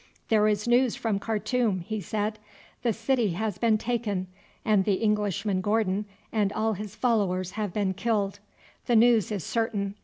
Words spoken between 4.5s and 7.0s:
and the Englishman Gordon and all his